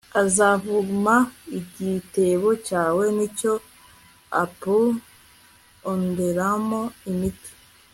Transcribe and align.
azavuma 0.21 1.15
igitebo 1.59 2.49
cyawe+ 2.67 3.03
n'icyo 3.15 3.53
uponderamo 4.43 6.81
imigati 7.09 7.51